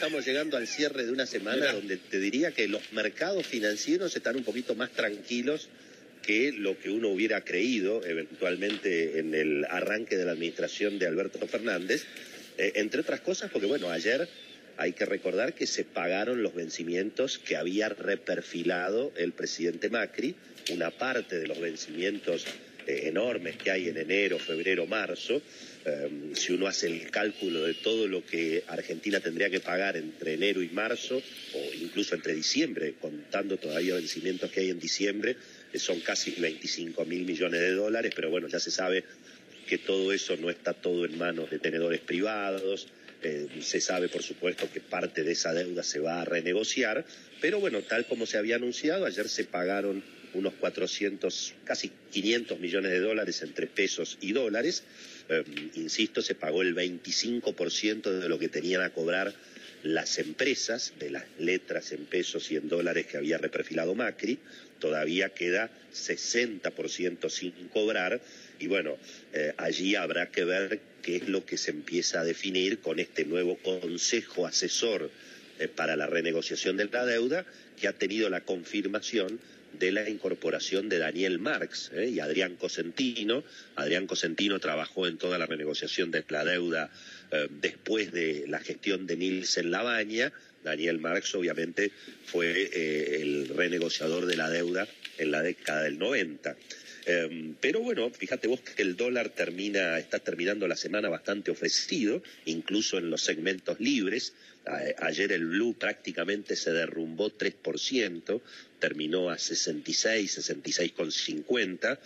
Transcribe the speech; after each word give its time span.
estamos 0.00 0.24
llegando 0.24 0.56
al 0.56 0.66
cierre 0.66 1.04
de 1.04 1.12
una 1.12 1.26
semana 1.26 1.74
donde 1.74 1.98
te 1.98 2.18
diría 2.18 2.52
que 2.52 2.66
los 2.68 2.90
mercados 2.94 3.46
financieros 3.46 4.16
están 4.16 4.34
un 4.34 4.44
poquito 4.44 4.74
más 4.74 4.90
tranquilos 4.92 5.68
que 6.22 6.52
lo 6.52 6.78
que 6.78 6.88
uno 6.88 7.08
hubiera 7.08 7.42
creído 7.42 8.02
eventualmente 8.06 9.18
en 9.18 9.34
el 9.34 9.66
arranque 9.66 10.16
de 10.16 10.24
la 10.24 10.32
administración 10.32 10.98
de 10.98 11.06
Alberto 11.06 11.46
Fernández, 11.46 12.06
eh, 12.56 12.72
entre 12.76 13.02
otras 13.02 13.20
cosas 13.20 13.50
porque, 13.50 13.66
bueno, 13.66 13.90
ayer 13.90 14.26
hay 14.78 14.94
que 14.94 15.04
recordar 15.04 15.52
que 15.52 15.66
se 15.66 15.84
pagaron 15.84 16.42
los 16.42 16.54
vencimientos 16.54 17.38
que 17.38 17.56
había 17.56 17.90
reperfilado 17.90 19.12
el 19.18 19.32
presidente 19.32 19.90
Macri, 19.90 20.34
una 20.70 20.90
parte 20.90 21.38
de 21.38 21.46
los 21.46 21.60
vencimientos 21.60 22.46
enormes 22.86 23.56
que 23.56 23.70
hay 23.70 23.88
en 23.88 23.96
enero, 23.96 24.38
febrero, 24.38 24.86
marzo. 24.86 25.42
Em, 25.84 26.34
si 26.34 26.52
uno 26.52 26.66
hace 26.66 26.86
el 26.86 27.10
cálculo 27.10 27.64
de 27.64 27.74
todo 27.74 28.06
lo 28.06 28.24
que 28.24 28.64
Argentina 28.66 29.20
tendría 29.20 29.48
que 29.48 29.60
pagar 29.60 29.96
entre 29.96 30.34
enero 30.34 30.62
y 30.62 30.68
marzo, 30.68 31.16
o 31.54 31.74
incluso 31.80 32.14
entre 32.14 32.34
diciembre, 32.34 32.94
contando 33.00 33.56
todavía 33.56 33.94
vencimientos 33.94 34.50
que 34.50 34.60
hay 34.60 34.70
en 34.70 34.78
diciembre, 34.78 35.36
eh, 35.72 35.78
son 35.78 36.00
casi 36.00 36.32
25 36.32 37.04
mil 37.04 37.24
millones 37.24 37.60
de 37.60 37.72
dólares, 37.72 38.12
pero 38.14 38.30
bueno, 38.30 38.48
ya 38.48 38.60
se 38.60 38.70
sabe 38.70 39.04
que 39.66 39.78
todo 39.78 40.12
eso 40.12 40.36
no 40.36 40.50
está 40.50 40.72
todo 40.72 41.04
en 41.04 41.16
manos 41.16 41.50
de 41.50 41.58
tenedores 41.58 42.00
privados, 42.00 42.88
eh, 43.22 43.48
se 43.60 43.80
sabe, 43.80 44.08
por 44.08 44.22
supuesto, 44.22 44.70
que 44.72 44.80
parte 44.80 45.22
de 45.22 45.32
esa 45.32 45.52
deuda 45.52 45.82
se 45.82 46.00
va 46.00 46.22
a 46.22 46.24
renegociar, 46.24 47.04
pero 47.40 47.60
bueno, 47.60 47.82
tal 47.82 48.06
como 48.06 48.26
se 48.26 48.38
había 48.38 48.56
anunciado, 48.56 49.06
ayer 49.06 49.28
se 49.28 49.44
pagaron 49.44 50.02
unos 50.34 50.54
400, 50.54 51.54
casi 51.64 51.90
500 52.10 52.60
millones 52.60 52.92
de 52.92 53.00
dólares 53.00 53.42
entre 53.42 53.66
pesos 53.66 54.18
y 54.20 54.32
dólares. 54.32 54.84
Eh, 55.28 55.44
insisto, 55.74 56.22
se 56.22 56.34
pagó 56.34 56.62
el 56.62 56.74
25% 56.74 58.10
de 58.10 58.28
lo 58.28 58.38
que 58.38 58.48
tenían 58.48 58.82
a 58.82 58.90
cobrar 58.90 59.34
las 59.82 60.18
empresas, 60.18 60.92
de 60.98 61.10
las 61.10 61.24
letras 61.38 61.92
en 61.92 62.04
pesos 62.04 62.50
y 62.50 62.56
en 62.56 62.68
dólares 62.68 63.06
que 63.06 63.16
había 63.16 63.38
reperfilado 63.38 63.94
Macri. 63.94 64.38
Todavía 64.78 65.30
queda 65.30 65.70
60% 65.92 67.28
sin 67.28 67.52
cobrar 67.68 68.20
y 68.58 68.66
bueno, 68.66 68.96
eh, 69.32 69.54
allí 69.56 69.94
habrá 69.94 70.30
que 70.30 70.44
ver 70.44 70.80
qué 71.02 71.16
es 71.16 71.28
lo 71.28 71.44
que 71.44 71.56
se 71.56 71.70
empieza 71.70 72.20
a 72.20 72.24
definir 72.24 72.80
con 72.80 72.98
este 72.98 73.24
nuevo 73.24 73.56
Consejo 73.58 74.46
Asesor 74.46 75.10
para 75.68 75.96
la 75.96 76.06
renegociación 76.06 76.76
de 76.76 76.86
la 76.86 77.04
deuda, 77.04 77.44
que 77.78 77.88
ha 77.88 77.92
tenido 77.92 78.28
la 78.28 78.42
confirmación 78.42 79.40
de 79.78 79.92
la 79.92 80.08
incorporación 80.08 80.88
de 80.88 80.98
Daniel 80.98 81.38
Marx 81.38 81.90
eh, 81.94 82.08
y 82.08 82.20
Adrián 82.20 82.56
Cosentino. 82.56 83.44
Adrián 83.76 84.06
Cosentino 84.06 84.58
trabajó 84.58 85.06
en 85.06 85.18
toda 85.18 85.38
la 85.38 85.46
renegociación 85.46 86.10
de 86.10 86.24
la 86.28 86.44
deuda 86.44 86.90
después 87.60 88.10
de 88.10 88.46
la 88.48 88.58
gestión 88.58 89.06
de 89.06 89.16
Nielsen 89.16 89.70
Labaña. 89.70 90.32
Daniel 90.64 90.98
Marx 90.98 91.32
obviamente 91.36 91.92
fue 92.24 93.20
el 93.22 93.48
renegociador 93.48 94.26
de 94.26 94.36
la 94.36 94.50
deuda 94.50 94.88
en 95.16 95.30
la 95.30 95.40
década 95.40 95.82
del 95.82 95.98
90. 95.98 96.56
Em, 97.10 97.54
pero 97.60 97.80
bueno, 97.80 98.08
fíjate 98.10 98.46
vos 98.46 98.60
que 98.60 98.82
el 98.82 98.96
dólar 98.96 99.30
termina, 99.30 99.98
está 99.98 100.20
terminando 100.20 100.68
la 100.68 100.76
semana 100.76 101.08
bastante 101.08 101.50
ofrecido, 101.50 102.22
incluso 102.44 102.98
en 102.98 103.10
los 103.10 103.22
segmentos 103.22 103.80
libres. 103.80 104.34
ayer 104.98 105.32
el 105.32 105.46
blue 105.46 105.74
prácticamente 105.74 106.54
se 106.54 106.70
derrumbó 106.70 107.30
3%, 107.30 108.40
terminó 108.78 109.30
a 109.30 109.38
66, 109.38 110.38
66,50, 110.38 111.98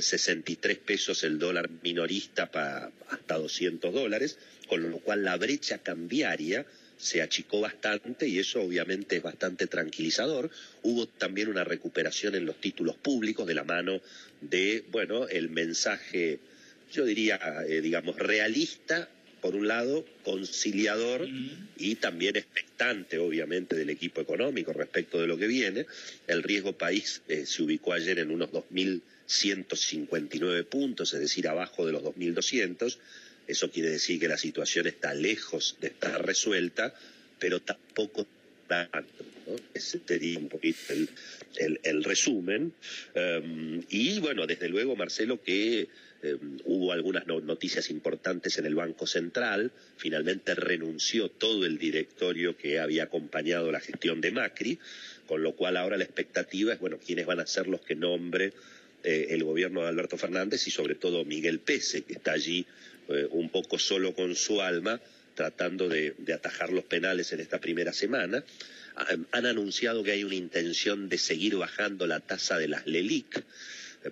63 0.00 0.78
pesos 0.78 1.24
el 1.24 1.38
dólar 1.38 1.70
minorista 1.82 2.50
para 2.50 2.92
hasta 3.08 3.34
200 3.36 3.92
dólares, 3.92 4.38
con 4.68 4.88
lo 4.90 4.98
cual 4.98 5.24
la 5.24 5.36
brecha 5.36 5.78
cambiaria 5.78 6.66
se 7.04 7.20
achicó 7.20 7.60
bastante 7.60 8.26
y 8.26 8.38
eso 8.38 8.62
obviamente 8.62 9.16
es 9.16 9.22
bastante 9.22 9.66
tranquilizador. 9.66 10.48
Hubo 10.82 11.06
también 11.06 11.48
una 11.48 11.62
recuperación 11.62 12.34
en 12.34 12.46
los 12.46 12.58
títulos 12.58 12.96
públicos 12.96 13.46
de 13.46 13.52
la 13.52 13.62
mano 13.62 14.00
de, 14.40 14.84
bueno, 14.90 15.28
el 15.28 15.50
mensaje, 15.50 16.38
yo 16.90 17.04
diría, 17.04 17.38
eh, 17.68 17.82
digamos, 17.82 18.16
realista 18.16 19.10
por 19.42 19.54
un 19.54 19.68
lado, 19.68 20.06
conciliador 20.22 21.28
y 21.76 21.96
también 21.96 22.36
expectante, 22.36 23.18
obviamente, 23.18 23.76
del 23.76 23.90
equipo 23.90 24.22
económico 24.22 24.72
respecto 24.72 25.20
de 25.20 25.26
lo 25.26 25.36
que 25.36 25.46
viene. 25.46 25.84
El 26.26 26.42
riesgo 26.42 26.72
país 26.72 27.20
eh, 27.28 27.44
se 27.44 27.62
ubicó 27.62 27.92
ayer 27.92 28.20
en 28.20 28.30
unos 28.30 28.50
2.159 28.50 30.64
puntos, 30.64 31.12
es 31.12 31.20
decir, 31.20 31.46
abajo 31.46 31.84
de 31.84 31.92
los 31.92 32.02
2.200. 32.02 32.96
Eso 33.46 33.70
quiere 33.70 33.90
decir 33.90 34.18
que 34.18 34.28
la 34.28 34.38
situación 34.38 34.86
está 34.86 35.14
lejos 35.14 35.76
de 35.80 35.88
estar 35.88 36.24
resuelta, 36.24 36.94
pero 37.38 37.60
tampoco 37.60 38.26
tanto. 38.66 39.24
¿no? 39.46 39.56
Ese 39.74 40.00
sería 40.06 40.38
un 40.38 40.48
poquito 40.48 40.94
el, 41.56 42.04
resumen. 42.04 42.72
Em, 43.14 43.82
y 43.90 44.18
bueno, 44.20 44.46
desde 44.46 44.68
luego, 44.68 44.96
Marcelo, 44.96 45.42
que 45.42 45.88
em, 46.22 46.58
hubo 46.64 46.92
algunas 46.92 47.26
noticias 47.26 47.90
importantes 47.90 48.56
en 48.58 48.66
el 48.66 48.74
Banco 48.74 49.06
Central. 49.06 49.70
Finalmente 49.98 50.54
renunció 50.54 51.28
todo 51.28 51.66
el 51.66 51.78
directorio 51.78 52.56
que 52.56 52.78
había 52.78 53.04
acompañado 53.04 53.70
la 53.70 53.80
gestión 53.80 54.20
de 54.20 54.32
Macri, 54.32 54.78
con 55.26 55.42
lo 55.42 55.52
cual 55.52 55.76
ahora 55.76 55.98
la 55.98 56.04
expectativa 56.04 56.72
es, 56.72 56.80
bueno, 56.80 56.98
quiénes 57.04 57.26
van 57.26 57.40
a 57.40 57.46
ser 57.46 57.66
los 57.66 57.82
que 57.82 57.94
nombre 57.94 58.52
eh, 59.04 59.26
el 59.34 59.44
gobierno 59.44 59.82
de 59.82 59.88
Alberto 59.88 60.16
Fernández 60.16 60.66
y 60.66 60.70
sobre 60.70 60.94
todo 60.94 61.26
Miguel 61.26 61.60
Pese, 61.60 62.02
que 62.02 62.14
está 62.14 62.32
allí 62.32 62.66
eh, 63.08 63.28
un 63.30 63.50
poco 63.50 63.78
solo 63.78 64.14
con 64.14 64.34
su 64.34 64.62
alma, 64.62 64.98
tratando 65.34 65.90
de, 65.90 66.14
atajar 66.34 66.72
los 66.72 66.84
penales 66.84 67.30
en 67.32 67.40
esta 67.40 67.60
primera 67.60 67.92
semana. 67.92 68.42
Han 68.96 69.46
anunciado 69.46 70.02
que 70.02 70.12
hay 70.12 70.24
una 70.24 70.36
intención 70.36 71.08
de 71.10 71.18
seguir 71.18 71.56
bajando 71.56 72.06
la 72.06 72.20
tasa 72.20 72.56
de 72.58 72.68
las 72.68 72.86
LELIC, 72.86 73.36
eh, 73.36 73.42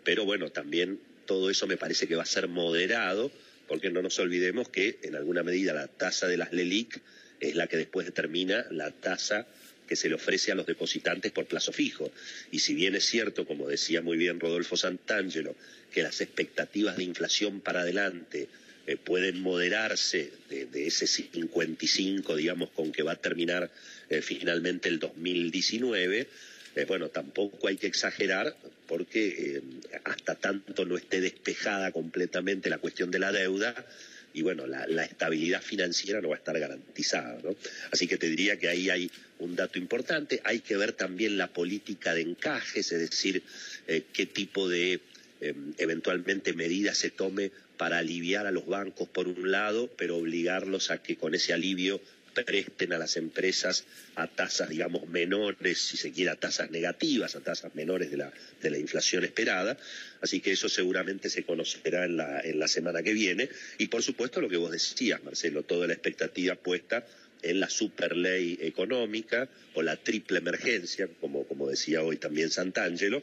pero 0.04 0.26
bueno, 0.26 0.50
también 0.50 1.00
todo 1.24 1.48
eso 1.48 1.66
me 1.66 1.78
parece 1.78 2.06
que 2.06 2.16
va 2.16 2.24
a 2.24 2.26
ser 2.26 2.48
moderado, 2.48 3.32
porque 3.68 3.88
no 3.88 4.02
nos 4.02 4.18
olvidemos 4.18 4.68
que 4.68 4.98
en 5.02 5.16
alguna 5.16 5.42
medida 5.42 5.72
la 5.72 5.86
tasa 5.86 6.28
de 6.28 6.36
las 6.36 6.52
LELIC 6.52 7.00
es 7.40 7.54
la 7.54 7.66
que 7.66 7.78
después 7.78 8.04
determina 8.04 8.66
la 8.70 8.90
tasa 8.90 9.46
que 9.86 9.96
se 9.96 10.08
le 10.08 10.14
ofrece 10.14 10.52
a 10.52 10.54
los 10.54 10.66
depositantes 10.66 11.32
por 11.32 11.46
plazo 11.46 11.72
fijo. 11.72 12.10
Y 12.50 12.60
si 12.60 12.74
bien 12.74 12.94
es 12.94 13.04
cierto, 13.04 13.46
como 13.46 13.68
decía 13.68 14.02
muy 14.02 14.16
bien 14.16 14.40
Rodolfo 14.40 14.76
Santangelo, 14.76 15.54
que 15.92 16.02
las 16.02 16.20
expectativas 16.20 16.96
de 16.96 17.04
inflación 17.04 17.60
para 17.60 17.80
adelante 17.80 18.48
eh, 18.86 18.96
pueden 18.96 19.40
moderarse 19.40 20.32
de, 20.48 20.86
ese 20.86 21.06
55, 21.06 22.34
digamos, 22.34 22.70
con 22.70 22.90
que 22.90 23.04
va 23.04 23.12
a 23.12 23.16
terminar 23.16 23.70
eh, 24.08 24.22
finalmente 24.22 24.88
el 24.88 24.98
2019, 24.98 26.26
eh, 26.74 26.84
bueno, 26.86 27.08
tampoco 27.08 27.68
hay 27.68 27.76
que 27.76 27.86
exagerar 27.86 28.56
porque 28.88 29.62
hasta 30.04 30.34
tanto 30.34 30.84
no 30.84 30.96
esté 30.96 31.20
despejada 31.20 31.92
completamente 31.92 32.70
la 32.70 32.78
cuestión 32.78 33.10
de 33.10 33.20
la 33.20 33.30
deuda, 33.30 33.86
y 34.34 34.42
bueno, 34.42 34.66
la, 34.66 35.04
estabilidad 35.04 35.62
financiera 35.62 36.20
no 36.20 36.28
va 36.28 36.36
a 36.36 36.38
estar 36.38 36.58
garantizada. 36.58 37.38
¿no? 37.42 37.54
Así 37.90 38.06
que 38.06 38.16
te 38.16 38.28
diría 38.28 38.58
que 38.58 38.68
ahí 38.68 38.90
hay 38.90 39.10
un 39.38 39.56
dato 39.56 39.78
importante. 39.78 40.40
Hay 40.44 40.60
que 40.60 40.76
ver 40.76 40.92
también 40.92 41.36
la 41.36 41.48
política 41.48 42.14
de 42.14 42.22
encajes, 42.22 42.92
es 42.92 43.10
decir, 43.10 43.42
eh, 43.86 44.04
qué 44.12 44.26
tipo 44.26 44.68
de 44.68 45.00
em, 45.40 45.74
eventualmente 45.78 46.52
medidas 46.52 46.98
se 46.98 47.10
tome 47.10 47.50
para 47.76 47.98
aliviar 47.98 48.46
a 48.46 48.52
los 48.52 48.66
bancos 48.66 49.08
por 49.08 49.28
un 49.28 49.50
lado, 49.50 49.90
pero 49.96 50.16
obligarlos 50.16 50.90
a 50.90 51.02
que 51.02 51.16
con 51.16 51.34
ese 51.34 51.52
alivio 51.52 52.00
presten 52.34 52.92
a 52.92 52.98
las 52.98 53.16
empresas 53.16 53.84
a 54.14 54.26
tasas, 54.26 54.68
digamos, 54.68 55.08
menores, 55.08 55.78
si 55.78 55.96
se 55.96 56.12
quiere, 56.12 56.30
a 56.30 56.36
tasas 56.36 56.70
negativas, 56.70 57.36
a 57.36 57.40
tasas 57.40 57.74
menores 57.74 58.10
de 58.10 58.16
la, 58.16 58.32
de 58.60 58.70
la 58.70 58.78
inflación 58.78 59.24
esperada. 59.24 59.76
Así 60.20 60.40
que 60.40 60.52
eso 60.52 60.68
seguramente 60.68 61.30
se 61.30 61.44
conocerá 61.44 62.04
en 62.04 62.16
la, 62.16 62.40
en 62.40 62.58
la 62.58 62.68
semana 62.68 63.02
que 63.02 63.12
viene. 63.12 63.48
Y 63.78 63.88
por 63.88 64.02
supuesto 64.02 64.40
lo 64.40 64.48
que 64.48 64.56
vos 64.56 64.70
decías, 64.70 65.22
Marcelo, 65.22 65.62
toda 65.62 65.86
la 65.86 65.92
expectativa 65.92 66.54
puesta 66.54 67.04
en 67.42 67.60
la 67.60 67.68
superley 67.68 68.58
económica 68.62 69.48
o 69.74 69.82
la 69.82 69.96
triple 69.96 70.38
emergencia, 70.38 71.08
como, 71.20 71.44
como 71.46 71.68
decía 71.68 72.02
hoy 72.02 72.16
también 72.16 72.50
Santangelo, 72.50 73.22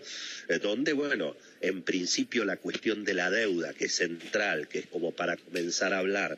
eh, 0.50 0.60
donde, 0.60 0.94
bueno, 0.94 1.36
en 1.62 1.81
principio 1.84 2.45
la 2.45 2.57
cuestión 2.57 3.06
de 3.06 3.13
la 3.13 3.31
deuda, 3.31 3.74
que 3.74 3.86
es 3.86 3.95
central, 3.95 4.68
que 4.68 4.80
es 4.80 4.88
como 4.88 5.13
para 5.13 5.38
comenzar 5.38 5.94
a 5.94 6.00
hablar 6.00 6.38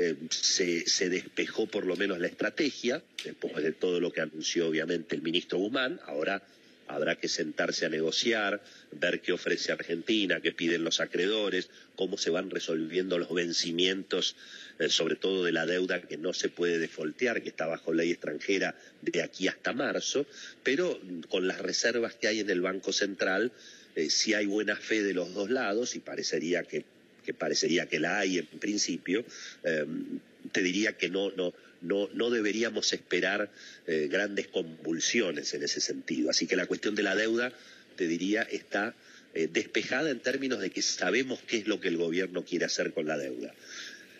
eh, 0.00 0.14
se, 0.30 1.08
despejó 1.08 1.66
por 1.66 1.84
lo 1.84 1.96
menos 1.96 2.20
la 2.20 2.28
estrategia, 2.28 3.02
después 3.24 3.56
de 3.56 3.72
todo 3.72 3.98
lo 3.98 4.12
que 4.12 4.20
anunció 4.20 4.68
obviamente 4.68 5.16
el 5.16 5.22
ministro 5.22 5.58
Guzmán, 5.58 5.98
ahora 6.06 6.40
habrá 6.86 7.16
que 7.16 7.26
sentarse 7.26 7.84
a 7.84 7.88
negociar, 7.88 8.62
ver 8.92 9.20
qué 9.20 9.32
ofrece 9.32 9.72
Argentina, 9.72 10.40
qué 10.40 10.52
piden 10.52 10.84
los 10.84 11.00
acreedores, 11.00 11.68
cómo 11.96 12.16
se 12.16 12.30
van 12.30 12.48
resolviendo 12.48 13.18
los 13.18 13.34
vencimientos, 13.34 14.36
eh, 14.78 14.88
sobre 14.88 15.16
todo 15.16 15.42
de 15.42 15.50
la 15.50 15.66
deuda 15.66 16.00
que 16.00 16.16
no 16.16 16.32
se 16.32 16.48
puede 16.48 16.78
defoltear, 16.78 17.42
que 17.42 17.48
está 17.48 17.66
bajo 17.66 17.92
ley 17.92 18.12
extranjera 18.12 18.76
de 19.02 19.20
aquí 19.22 19.48
hasta 19.48 19.72
marzo, 19.72 20.26
pero 20.62 21.00
con 21.28 21.48
las 21.48 21.58
reservas 21.58 22.14
que 22.14 22.28
hay 22.28 22.38
en 22.38 22.50
el 22.50 22.60
Banco 22.60 22.92
Central, 22.92 23.50
eh, 23.96 24.10
si 24.10 24.34
hay 24.34 24.46
buena 24.46 24.76
fe 24.76 25.02
de 25.02 25.14
los 25.14 25.34
dos 25.34 25.50
lados 25.50 25.96
y 25.96 25.98
parecería 25.98 26.62
que 26.62 26.84
que 27.28 27.34
parecería 27.34 27.84
que 27.84 28.00
la 28.00 28.20
hay 28.20 28.38
en 28.38 28.46
principio, 28.46 29.22
em, 29.62 30.18
te 30.50 30.62
diría 30.62 30.96
que 30.96 31.10
no, 31.10 31.30
no, 31.32 31.52
no, 31.82 32.08
no 32.14 32.30
deberíamos 32.30 32.90
esperar 32.94 33.50
eh, 33.86 34.08
grandes 34.10 34.48
convulsiones 34.48 35.52
en 35.52 35.62
ese 35.62 35.82
sentido. 35.82 36.30
Así 36.30 36.46
que 36.46 36.56
la 36.56 36.64
cuestión 36.64 36.94
de 36.94 37.02
la 37.02 37.14
deuda, 37.14 37.52
te 37.96 38.08
diría, 38.08 38.44
está 38.44 38.94
eh, 39.34 39.46
despejada 39.52 40.08
en 40.08 40.20
términos 40.20 40.58
de 40.60 40.70
que 40.70 40.80
sabemos 40.80 41.38
qué 41.46 41.58
es 41.58 41.66
lo 41.66 41.80
que 41.80 41.88
el 41.88 41.98
gobierno 41.98 42.46
quiere 42.46 42.64
hacer 42.64 42.94
con 42.94 43.06
la 43.06 43.18
deuda. 43.18 43.54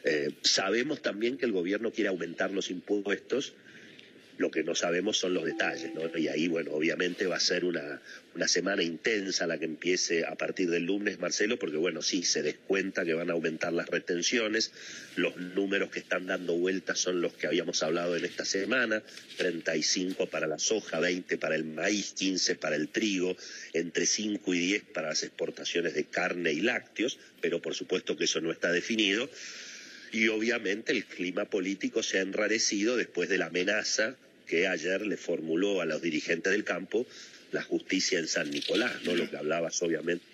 Eh, 0.04 0.32
sabemos 0.43 1.00
también 1.00 1.38
que 1.38 1.46
el 1.46 1.52
gobierno 1.52 1.93
quiere 1.93 2.11
aumentar 2.11 2.50
los 2.50 2.70
impuestos 2.70 3.54
lo 4.38 4.52
que 4.52 4.62
no 4.62 4.75
sabemos 4.75 5.19
son 5.19 5.35
los 5.35 5.44
detalles, 5.44 5.93
¿no? 5.94 6.17
Y 6.17 6.29
ahí, 6.29 6.46
bueno, 6.46 6.73
obviamente 6.73 7.26
va 7.26 7.37
a 7.37 7.40
ser 7.40 7.64
una, 7.64 8.00
una 8.37 8.46
semana 8.46 8.85
intensa 8.85 9.49
la 9.49 9.58
que 9.58 9.64
empiece 9.64 10.25
a 10.25 10.37
partir 10.37 10.70
del 10.70 10.85
lunes, 10.85 11.19
Marcelo, 11.19 11.58
porque, 11.58 11.76
bueno, 11.76 12.02
sí, 12.02 12.23
se 12.23 12.43
descuenta 12.43 13.05
que 13.05 13.14
van 13.14 13.31
a 13.31 13.32
aumentar 13.32 13.73
las 13.73 13.88
retenciones, 13.88 14.70
los 15.17 15.37
números 15.37 15.90
que 15.90 15.99
están 15.99 16.26
dando 16.26 16.55
vueltas 16.55 17.00
son 17.00 17.20
los 17.20 17.32
que 17.32 17.49
habíamos 17.49 17.82
hablado 17.82 18.17
en 18.17 18.25
esta 18.25 18.44
semana, 18.44 19.02
35 19.38 20.26
para 20.26 20.46
la 20.46 20.61
soja, 20.61 21.00
20 21.00 21.37
para 21.37 21.56
el 21.56 21.64
maíz, 21.64 22.12
15 22.12 22.55
para 22.55 22.76
el 22.76 22.90
trigo, 22.90 23.37
entre 23.73 24.06
5 24.06 24.55
y 24.55 24.58
10 24.58 24.85
para 24.94 25.08
las 25.08 25.25
exportaciones 25.25 25.94
de 25.94 26.05
carne 26.05 26.52
y 26.52 26.61
lácteos, 26.61 27.19
pero 27.40 27.61
por 27.61 27.75
supuesto 27.75 28.17
que 28.17 28.25
eso 28.25 28.40
no 28.40 28.52
está 28.52 28.70
definido. 28.70 29.29
Y 30.12 30.29
obviamente 30.29 30.93
el 30.93 31.05
clima 31.05 31.44
político 31.46 32.05
se 32.05 32.19
ha 32.19 32.23
enrarecido 32.23 32.96
después 32.96 33.29
de 33.29 33.38
la 33.38 33.46
amenaza 33.46 34.17
que 34.49 34.67
ayer 34.67 35.06
le 35.06 35.17
formuló 35.17 35.81
a 35.81 35.85
los 35.85 36.03
dirigentes 36.03 36.50
del 36.50 36.65
campo 36.65 37.06
la 37.53 37.62
justicia 37.62 38.19
en 38.19 38.27
San 38.27 38.50
Nicolás, 38.50 39.03
¿no? 39.05 39.15
Lo 39.15 39.31
que 39.31 39.37
hablabas 39.37 39.81
obviamente 39.83 40.25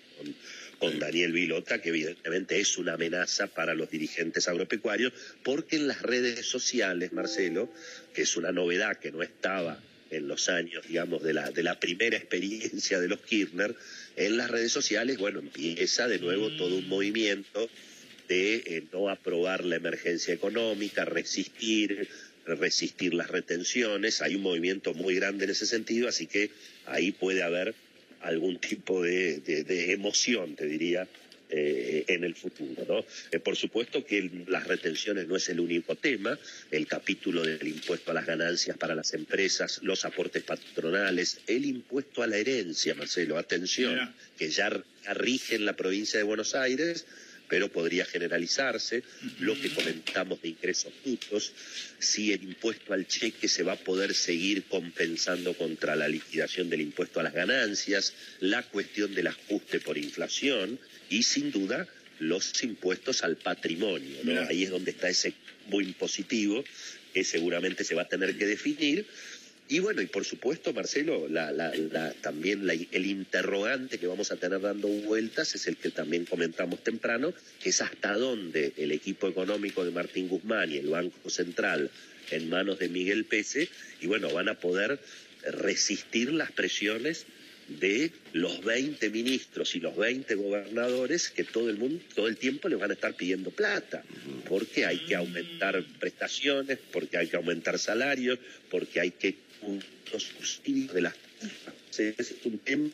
con, 0.79 0.99
Daniel 0.99 1.31
Vilota, 1.31 1.81
que 1.81 1.89
evidentemente 1.89 2.59
es 2.59 2.77
una 2.77 2.93
amenaza 2.93 3.47
para 3.47 3.73
los 3.73 3.89
dirigentes 3.89 4.47
agropecuarios, 4.47 5.13
porque 5.43 5.77
en 5.77 5.87
las 5.87 6.01
redes 6.01 6.45
sociales, 6.45 7.11
Marcelo, 7.11 7.71
que 8.13 8.21
es 8.21 8.37
una 8.37 8.51
novedad 8.51 8.97
que 8.99 9.11
no 9.11 9.23
estaba 9.23 9.81
en 10.11 10.27
los 10.27 10.47
años, 10.47 10.87
digamos, 10.87 11.23
de 11.23 11.33
la, 11.33 11.49
de 11.49 11.63
la 11.63 11.79
primera 11.79 12.17
experiencia 12.17 12.99
de 12.99 13.07
los 13.07 13.19
Kirchner, 13.21 13.75
en 14.15 14.37
las 14.37 14.51
redes 14.51 14.71
sociales, 14.71 15.17
bueno, 15.17 15.39
empieza 15.39 16.07
de 16.07 16.19
nuevo 16.19 16.51
todo 16.55 16.75
un 16.75 16.87
movimiento 16.87 17.67
de 18.27 18.55
eh, 18.55 18.83
no 18.91 19.09
aprobar 19.09 19.65
la 19.65 19.77
emergencia 19.77 20.33
económica, 20.33 21.05
resistir, 21.05 22.07
resistir 22.45 23.13
las 23.13 23.29
retenciones. 23.29 24.21
Hay 24.21 24.35
un 24.35 24.43
movimiento 24.43 24.93
muy 24.93 25.15
grande 25.15 25.45
en 25.45 25.51
ese 25.51 25.65
sentido, 25.65 26.07
así 26.07 26.27
que 26.27 26.51
ahí 26.85 27.11
puede 27.11 27.43
haber 27.43 27.73
algún 28.21 28.59
tipo 28.59 29.03
de, 29.03 29.41
emoción, 29.91 30.55
te 30.55 30.65
diría, 30.65 31.07
eh, 31.49 32.05
en 32.07 32.23
el 32.23 32.35
futuro. 32.35 32.85
¿no? 32.87 33.05
Eh, 33.31 33.39
por 33.39 33.55
supuesto 33.55 34.03
que 34.03 34.31
las 34.47 34.65
retenciones 34.65 35.27
no 35.27 35.35
es 35.35 35.47
el 35.49 35.59
único 35.59 35.95
tema, 35.95 36.37
el 36.71 36.87
capítulo 36.87 37.43
del 37.43 37.67
impuesto 37.67 38.11
a 38.11 38.13
las 38.15 38.25
ganancias 38.25 38.77
para 38.77 38.95
las 38.95 39.13
empresas, 39.13 39.79
los 39.83 40.05
aportes 40.05 40.43
patronales, 40.43 41.39
el 41.45 41.65
impuesto 41.65 42.23
a 42.23 42.27
la 42.27 42.37
herencia, 42.37 42.95
Marcelo, 42.95 43.37
atención, 43.37 44.13
que 44.37 44.49
ya 44.49 44.71
rige 45.13 45.55
en 45.55 45.65
la 45.65 45.75
provincia 45.75 46.17
de 46.17 46.23
Buenos 46.23 46.55
Aires 46.55 47.05
pero 47.47 47.71
podría 47.71 48.05
generalizarse. 48.05 49.03
Lo 49.39 49.59
que 49.59 49.73
comentamos 49.73 50.41
de 50.41 50.49
ingresos 50.49 50.93
brutos, 51.03 51.51
si 51.99 52.33
el 52.33 52.43
impuesto 52.43 52.93
al 52.93 53.07
cheque 53.07 53.47
se 53.47 53.63
va 53.63 53.73
a 53.73 53.77
poder 53.77 54.13
seguir 54.13 54.63
compensando 54.63 55.53
contra 55.53 55.95
la 55.95 56.07
liquidación 56.07 56.69
del 56.69 56.81
impuesto 56.81 57.19
a 57.19 57.23
las 57.23 57.33
ganancias, 57.33 58.13
la 58.39 58.63
cuestión 58.63 59.13
del 59.13 59.27
ajuste 59.27 59.79
por 59.79 59.97
inflación 59.97 60.79
y, 61.09 61.23
sin 61.23 61.51
duda, 61.51 61.87
los 62.19 62.63
impuestos 62.63 63.23
al 63.23 63.37
patrimonio. 63.37 64.17
Ahí 64.47 64.63
es 64.63 64.69
donde 64.69 64.91
está 64.91 65.09
ese 65.09 65.33
muy 65.67 65.83
impositivo 65.85 66.63
que 67.13 67.23
seguramente 67.23 67.83
se 67.83 67.95
va 67.95 68.03
a 68.03 68.09
tener 68.09 68.37
que 68.37 68.45
definir 68.45 69.05
y 69.67 69.79
bueno, 69.79 70.01
y 70.01 70.05
por 70.05 70.25
supuesto, 70.25 70.73
Marcelo, 70.73 71.27
también 72.21 72.69
el 72.69 73.05
interrogante 73.05 73.97
que 73.97 74.05
vamos 74.05 74.31
a 74.31 74.35
tener 74.35 74.61
dando 74.61 74.87
vueltas 74.87 75.55
es 75.55 75.65
el 75.67 75.77
que 75.77 75.89
también 75.89 76.25
comentamos 76.25 76.83
temprano, 76.83 77.33
que 77.61 77.69
es 77.69 77.81
hasta 77.81 78.15
dónde 78.15 78.73
el 78.77 78.91
equipo 78.91 79.27
económico 79.27 79.83
de 79.83 79.91
Martín 79.91 80.27
Guzmán 80.27 80.71
y 80.71 80.77
el 80.77 80.89
Banco 80.89 81.29
Central 81.29 81.89
en 82.31 82.49
manos 82.49 82.77
de 82.77 82.89
Miguel 82.89 83.25
Pese, 83.25 83.67
y 84.01 84.07
bueno, 84.07 84.31
van 84.31 84.49
a 84.49 84.59
poder 84.59 84.99
resistir 85.51 86.31
las 86.31 86.51
presiones 86.51 87.25
de 87.67 88.11
los 88.33 88.63
20 88.63 89.09
ministros 89.09 89.75
y 89.75 89.79
los 89.79 89.95
20 89.95 90.35
gobernadores 90.35 91.29
que 91.29 91.43
todo 91.43 91.69
el 91.69 91.77
mundo, 91.77 92.03
todo 92.13 92.27
el 92.27 92.37
tiempo 92.37 92.69
les 92.69 92.79
van 92.79 92.91
a 92.91 92.93
estar 92.93 93.15
pidiendo 93.15 93.49
plata, 93.49 94.03
porque 94.47 94.85
hay 94.85 94.99
que 94.99 95.15
aumentar 95.15 95.83
prestaciones, 95.99 96.77
porque 96.91 97.17
hay 97.17 97.27
que 97.27 97.37
aumentar 97.37 97.79
salarios, 97.79 98.37
porque 98.69 98.99
hay 98.99 99.11
que 99.11 99.44
subsidios 100.17 100.93
de 100.93 101.01
las 101.01 101.13
es 101.97 102.35
un 102.43 102.59
tema 102.59 102.89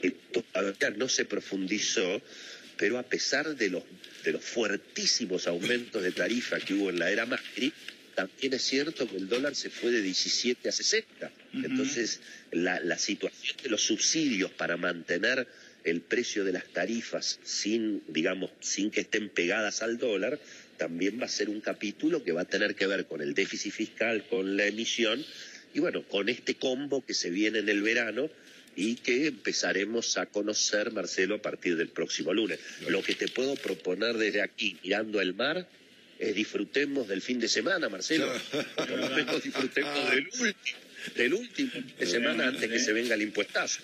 que 0.00 0.10
todavía 0.10 0.90
no 0.90 1.08
se 1.08 1.24
profundizó, 1.24 2.22
pero 2.76 2.98
a 2.98 3.02
pesar 3.02 3.56
de 3.56 3.70
los, 3.70 3.82
de 4.24 4.32
los 4.32 4.44
fuertísimos 4.44 5.46
aumentos 5.46 6.02
de 6.02 6.12
tarifa 6.12 6.58
que 6.58 6.74
hubo 6.74 6.90
en 6.90 6.98
la 6.98 7.10
era 7.10 7.26
Macri, 7.26 7.72
también 8.14 8.54
es 8.54 8.62
cierto 8.62 9.08
que 9.08 9.16
el 9.16 9.28
dólar 9.28 9.54
se 9.54 9.70
fue 9.70 9.90
de 9.90 10.02
17 10.02 10.68
a 10.68 10.72
60. 10.72 11.32
Entonces, 11.54 12.20
la, 12.50 12.80
la 12.80 12.98
situación 12.98 13.56
de 13.62 13.70
los 13.70 13.82
subsidios 13.82 14.50
para 14.50 14.76
mantener 14.76 15.46
el 15.84 16.02
precio 16.02 16.44
de 16.44 16.52
las 16.52 16.64
tarifas 16.66 17.38
sin, 17.42 18.02
digamos, 18.08 18.50
sin 18.60 18.90
que 18.90 19.00
estén 19.00 19.30
pegadas 19.30 19.82
al 19.82 19.96
dólar, 19.96 20.38
también 20.76 21.20
va 21.20 21.26
a 21.26 21.28
ser 21.28 21.48
un 21.48 21.60
capítulo 21.60 22.24
que 22.24 22.32
va 22.32 22.42
a 22.42 22.46
tener 22.46 22.74
que 22.74 22.86
ver 22.86 23.06
con 23.06 23.20
el 23.20 23.34
déficit 23.34 23.72
fiscal, 23.72 24.26
con 24.28 24.56
la 24.56 24.66
emisión 24.66 25.24
y 25.74 25.80
bueno, 25.80 26.02
con 26.02 26.28
este 26.28 26.54
combo 26.54 27.04
que 27.04 27.14
se 27.14 27.30
viene 27.30 27.60
en 27.60 27.68
el 27.68 27.82
verano 27.82 28.30
y 28.76 28.96
que 28.96 29.26
empezaremos 29.26 30.16
a 30.16 30.26
conocer, 30.26 30.92
Marcelo, 30.92 31.36
a 31.36 31.42
partir 31.42 31.76
del 31.76 31.88
próximo 31.88 32.32
lunes. 32.32 32.58
Lo 32.88 33.02
que 33.02 33.14
te 33.14 33.28
puedo 33.28 33.54
proponer 33.56 34.16
desde 34.16 34.42
aquí, 34.42 34.78
mirando 34.82 35.20
el 35.20 35.34
mar, 35.34 35.68
es 36.18 36.34
disfrutemos 36.34 37.08
del 37.08 37.22
fin 37.22 37.40
de 37.40 37.48
semana, 37.48 37.88
Marcelo. 37.88 38.32
Por 38.76 38.90
lo 38.90 39.10
menos 39.10 39.42
disfrutemos 39.42 40.10
del 40.10 40.28
último, 40.28 40.78
del 41.16 41.34
último 41.34 41.70
fin 41.70 41.94
de 41.98 42.06
semana 42.06 42.48
antes 42.48 42.70
que 42.70 42.78
se 42.78 42.92
venga 42.92 43.14
el 43.14 43.22
impuestazo. 43.22 43.80